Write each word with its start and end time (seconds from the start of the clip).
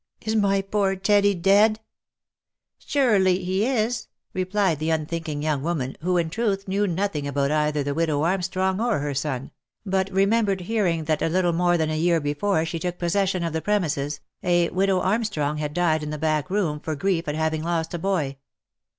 Is 0.21 0.35
my 0.35 0.63
poor 0.63 0.95
Teddy 0.95 1.35
dead 1.35 1.75
V" 1.77 1.81
Sure 2.87 3.19
ly 3.19 3.33
he 3.33 3.67
is," 3.67 4.07
replied 4.33 4.79
the 4.79 4.89
unthinking 4.89 5.43
young 5.43 5.61
woman, 5.61 5.95
who, 6.01 6.17
in 6.17 6.31
truth, 6.31 6.67
knew 6.67 6.87
nothing 6.87 7.27
about 7.27 7.51
either 7.51 7.83
the 7.83 7.93
widow 7.93 8.23
Armstrong 8.23 8.81
or 8.81 8.97
her 8.97 9.13
son, 9.13 9.51
but 9.85 10.09
remembered 10.09 10.61
hearing 10.61 11.03
that 11.03 11.21
a 11.21 11.29
little 11.29 11.53
more 11.53 11.77
than 11.77 11.91
a 11.91 11.99
year 11.99 12.19
before 12.19 12.65
she 12.65 12.79
took 12.79 12.97
possession 12.97 13.43
of 13.43 13.53
the 13.53 13.61
premises, 13.61 14.21
a 14.41 14.69
widow 14.71 14.99
Armstrong 15.01 15.57
had 15.59 15.71
died 15.71 16.01
in 16.01 16.09
the 16.09 16.17
back 16.17 16.49
room, 16.49 16.79
for 16.79 16.95
grief 16.95 17.27
at 17.27 17.35
having 17.35 17.61
lost 17.61 17.93
a 17.93 17.99
boy. 17.99 18.37